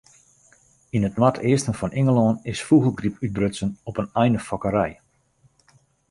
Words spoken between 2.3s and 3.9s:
is fûgelgryp útbrutsen